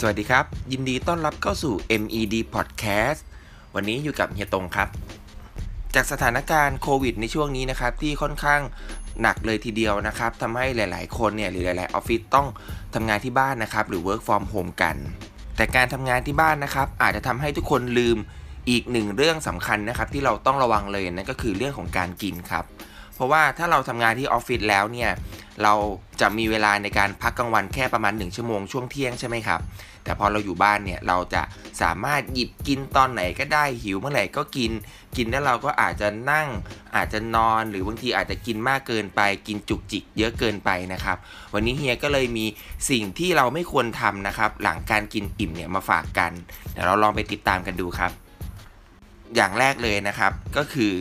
[0.00, 3.20] สวัสดีครับ ยินดีต้อนรับเข้าสู่ MED Podcast
[3.74, 4.88] วันนี้อยู่กับเฮียตงครับ
[5.94, 8.60] จากสถานการณ์โควิดในช่วงนี้นะครับ ที่ค่อนข้าง
[9.22, 12.46] หนักเลยทีเดียวนะครับทำให้หลาย ๆ คนเนี่ยหรือหลาย ๆ ออฟฟิศต้อง
[12.94, 14.96] ทำงานที่บ้านนะครับ หรือ work from home กัน
[15.56, 18.16] แต่การทำงานที่บ้านนะครับ อาจจะทำให้ทุกคนลืม
[18.70, 22.64] อีกหนึ่งเรื่องสำคัญนะครับ ที่เราต้องระวังเลยนั่นก็คือเรื่องของการกินครับ
[23.14, 25.10] เพราะว่าถ้าเราทำงานที่ออฟฟิศแล้วเนี่ย
[25.62, 25.74] เรา
[26.20, 29.60] จะมีเวลาในการพักกลางวันแค่ประมาณ 1 ชั่วโมงช่วงเที่ยงใช่ไหมครับ
[30.04, 31.42] แต่พอเราอยู่บ้านเนี่ยเราจะ
[31.82, 34.72] สามารถหยิบกินตอนไหนก็ได้หิวเมื่อไหร่ก็กิน
[35.16, 36.48] กินแล้วเราก็อาจจะนั่ง
[36.96, 41.16] อาจจะนอนหรือบางทีอาจจะกินมากเกินไป กินจุกจิกเยอะเกินไปนะครับ
[41.54, 42.46] วันนี้เฮียก็เลยมี
[42.90, 46.32] สิ่งที่เราไม่ควรทำนะครับ หลังการกินอิ่มเนี่ยมาฝากกัน
[46.72, 48.12] เดี๋ยวเราลองไปติดตามกันดูครับ
[49.36, 50.92] อย่างแรกเลยนะครับก็คือ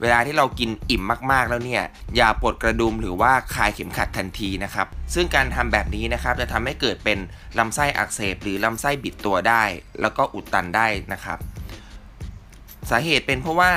[0.00, 1.82] เวลาที่เรากินอิ่มมากๆแล้วเนี่ย
[2.16, 7.18] อย่าปลดกระดุมหรือว่าคลายเข็มขัดทันทีนะครับซึ่งการทำแบบนี้นะครับจะทำให้เกิดเป็น
[7.58, 9.62] ลำไส้อักเสบ หรือลำไส้บิดตัวได้
[10.00, 11.38] แล้วก็อุดตันได้นะครับ
[12.90, 13.72] สาเหตุเป็นเพราะว่า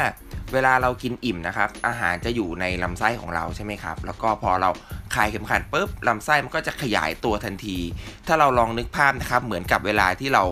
[0.54, 4.70] เวลาเรากินอิ่มนะครับ อาหารจะอยู่ในลำไส้ของเราใช่ไหมครับ แล้วก็พอเรา
[5.16, 7.78] คลายเข็มขัดปุ๊บลำไส้มันก็จะขยายตัวทันที
[8.28, 10.44] ถ้าเราลองนึกภาพนะครับ เหมือนกับเวลาที่เรา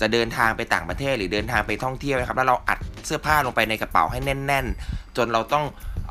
[0.00, 5.64] จะเดินทางไปต่างประเทศหรือเดินทางไปท่องเที่ยวนะครับแล้วเราอัดเสื้อผ้าลงไปในกระเป๋าให้แน่น ๆ จนเราต้อง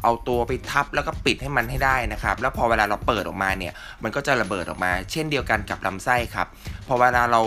[0.03, 3.73] เอาตัวไปทับแล้วก็ปิดให้มันให้ได้นะครับ แล้วพอเวลาเราเปิดออกมาเนี่ย
[4.03, 6.47] มันก็จะระเบิดออกมา เช่นเดียวกันกับลำไส้ครับ
[6.88, 7.41] พอเวลาเรา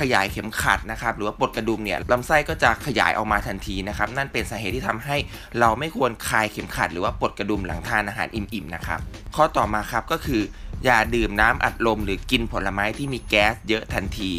[0.00, 5.16] ขยายเข็มขัดนะครับ หรือว่าปลดกระดุมเนี่ยลำไส้ก็จะขยายออกมาทันทีนะครับ นั่นเป็นสาเหตุที่ทำให้
[5.60, 9.00] เราไม่ควรคลายเข็มขัด หรือว่าปลดกระดุมหลังทานอาหารอิ่มๆนะครับ
[9.36, 10.42] ข้อต่อมาครับก็คือ
[10.84, 14.32] อย่าดื่มน้ำอัดลมหรือกินผลไม้ที่มีแก๊สเยอะทันที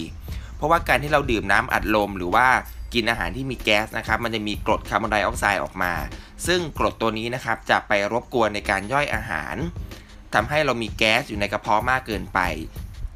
[0.62, 2.48] เพราะว่าการที่เราดื่มน้ำอัดลมหรือว่า
[2.94, 5.94] กินอาหารที่มีแก๊สนะครับ มันจะมีกรดคาร์บอนไดออกไซด์ออกมา
[6.48, 9.56] ซึ่งกรดตัวนี้นะครับจะไปรบกวนในการย่อยอาหาร
[10.34, 12.40] ทำให้เรามีแก๊สอยู่ในกระเพาะมากเกินไป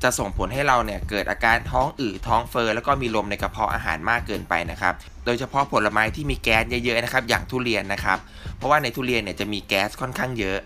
[0.04, 4.94] จะส่งผลให้เราเนี่ยเกิดอาการท้องอืดท้องเฟอ้อแล้วก็มีลมในกระเพาะอาหารมากเกินไปนะครับ
[5.26, 8.18] โดยเฉพาะผลไม้ที่มีแก๊สเยอะๆนะครับ อย่างทุเรียนนะครับ
[8.58, 10.58] เพราะว่าในทุเรียนเนี่ยจะมีแก๊สค่อนข้างเยอะ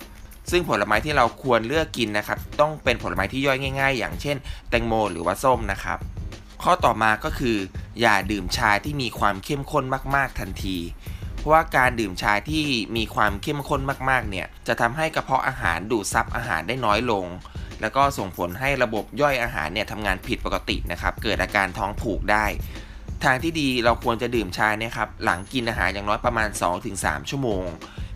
[0.51, 4.37] ซึ่งผลไม้ที่เราควรเลือกกินนะครับ ต้องเป็นผลไม้ที่ย่อยง่าย ๆ อย่างเช่น
[4.69, 5.99] แตงโม หรือว่าส้มนะครับ
[6.63, 7.57] ข้อต่อมาก็คือ
[8.01, 9.83] อย่าดื่มชาที่มีความเข้มข้น
[10.15, 10.77] มาก ๆ ทันที
[11.37, 12.65] เพราะว่าการดื่มชาที่
[12.97, 17.25] มีความเข้มข้นมากๆเนี่ยจะทำให้กระเพาะอาหารดูดซับอาหารได้น้อยลง
[17.81, 22.45] แล้วก็ส่งผลให้ระบบย่อยอาหารเนี่ยทำงานผิดปกตินะครับเกิดอาการท้องผูกได้
[23.23, 26.49] ทางที่ดีเราควรจะดื่มชาเนี่ยครับหลังกินอาหารอย่างน้อยประมาณ
[26.89, 27.65] 2-3 ชั่วโมง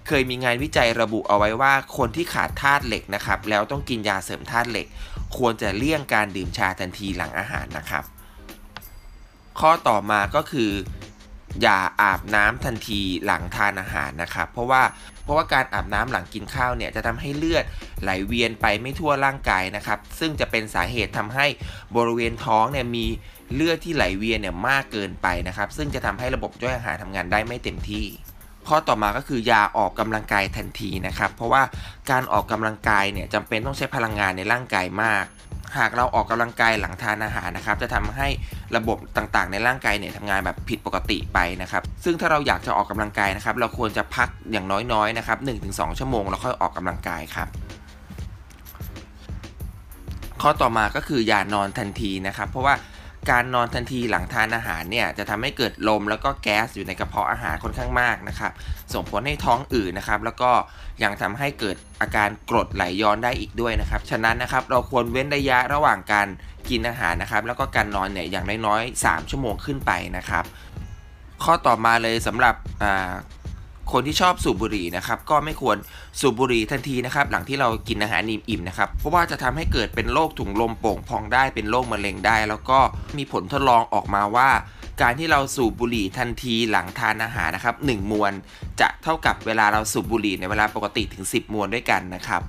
[0.07, 4.87] เคยมีงานวิจัยระบุเอาไว้ว่าคนที่ขาดธาตุเหล็กนะครับ แล้วต้องกินยาเสริมธาตุเหล็ก
[5.37, 8.03] ควรจะเลี่ยงการดื่มชาทันทีหลังอาหารนะครับ
[9.59, 10.71] ข้อต่อมาก็คือ
[11.61, 14.81] อย่าอาบน้ำทันทีหลังทานอาหารนะครับ เพราะว่า
[15.23, 17.63] เพราะว่าการอาบน้ำหลังกินข้าวเนี่ยจะทำให้เลือด
[18.01, 21.45] ไหลเวียนไปไม่ทั่วร่างกายนะครับ ซึ่งจะเป็นสาเหตุทำให้
[21.95, 23.05] บริเวณท้องเนี่ยมี
[23.53, 28.05] เลือดที่ไหลเวียนเนี่ยมากเกินไปนะครับ ซึ่งจะทำให้ระบบย่อยอาหารทำงานได้ไม่เต็มที่
[28.67, 31.63] ข้อต่อมาก็คืออย่าออกกำลังกายทันทีนะครับ เพราะว่า
[32.11, 35.25] การออกกำลังกายเนี่ยจำเป็นต้องใช้พลังงานในร่างกายมาก
[35.77, 38.27] หากเราออกกำลังกายหลังทานอาหารนะครับ จะทำให้
[38.75, 45.37] ระบบต่างๆ ในร่างกายเนี่ยทำงานแบบผิดปกติไปนะครับ ซึ่งถ้าเราอยากจะออกกำลังกายนะครับ เราควรจะพักอย่างน้อยๆนะครับ
[45.69, 47.47] 1-2 ชั่วโมงแล้วค่อยออกกำลังกายครับ
[50.41, 52.73] ข้อต่อมาก็คืออย่านอนทันทีนะครับ เพราะว่า
[53.31, 58.51] การนอนทันทีหลังทานอาหารเนี่ยจะทำให้เกิดลมแล้วก็แก๊สอยู่ในกระเพาะอาหารค่อนข้างมากนะครับ
[58.93, 60.51] ส่งผลให้ท้องอืดนะครับ แล้วก็
[61.03, 66.27] ยังทำให้เกิดอาการกรดไหลย้อนได้อีกด้วยนะครับ ฉะนั้นนะครับเราควรเว้นระยะระหว่างการ
[66.69, 70.43] กินอาหารนะครับ แล้วก็การนอนเนี่ยอย่างน้อยๆ3ชั่วโมงขึ้นไปนะครับ
[71.43, 72.55] ข้อต่อมาเลยสำหรับ
[73.91, 75.77] คนที่ชอบสูบบุหรี่นะครับก็ไม่ควร
[76.19, 82.79] สูบบุหรี่ทันทีนะครับหลังที่เรากินอาหารอิ่มๆนะครับเพราะว่าจะทำให้เกิดเป็นโรคถุงลมโป่งพองได้เป็นโรคมะเร็งได้ แล้วก็
[83.17, 84.49] มีผลทดลองออกมาว่า
[85.01, 88.33] การที่เราสูบบุหรี่ทันทีหลังทานอาหารนะครับ1มวน
[88.81, 92.41] จะเท่ากับเวลาเราสูบบุหรี่ในเวลาปกติถึง 10 มวนด้วยกันนะครับ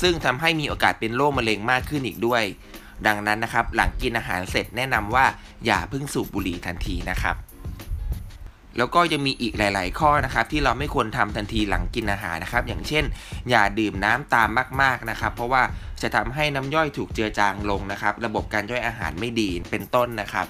[0.00, 2.42] ซึ่งทำให้มีโอกาสเป็นโรคมะเร็งมากขึ้นอีกด้วย
[3.06, 5.26] ดังนั้นนะครับหลังกินอาหารเสร็จแนะนำว่า
[5.66, 7.36] อย่าเพิ่งสูบบุหรี่ทันทีนะครับ
[8.78, 13.04] แล้วก็ยังมีอีกหลาย ๆ ข้อนะครับที่เราไม่ควรทำทันทีหลังกินอาหารนะครับ อย่างเช่น
[13.50, 14.48] อย่าดื่มน้ำตาม
[14.82, 15.62] มาก ๆ นะครับ เพราะว่า
[16.02, 20.46] จะทำให้น้ำย่อยถูกเจือจางลงนะครับ ระบบการย่อยอาหารไม่ดีเป็นต้นนะครับ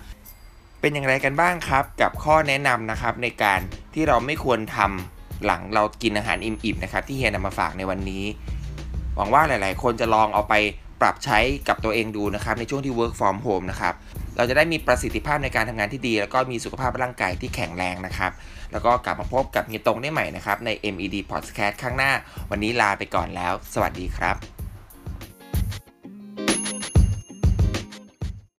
[0.80, 3.60] เป็นอย่างไรกันบ้างครับ กับข้อแนะนำนะครับในการ
[3.94, 8.24] ที่เราไม่ควรทำหลังเรากินอาหารอิ่ม ๆ นะครับ ที่เฮียนำมาฝากในวันนี้
[9.16, 10.54] หวังว่าหลาย ๆ คนจะลองเอาไป
[11.00, 11.38] ปรับใช้
[11.68, 13.94] กับตัวเองดูนะครับในช่วงที่ work from home นะครับ
[14.36, 18.32] เราจะได้มีประสิทธิภาพในการทำงานที่ดี แล้วก็มีสุขภาพร่างกายที่แข็งแรงนะครับ
[18.72, 22.12] แล้วก็กลับมาพบกับเฮียตรงได้ใหม่นะครับใน MED Podcast ข้างหน้า
[22.50, 24.63] วันนี้ลาไปก่อนแล้ว สวัสดีครับ